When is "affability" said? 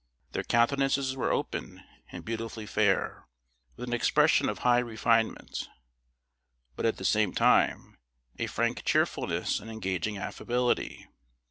10.17-11.05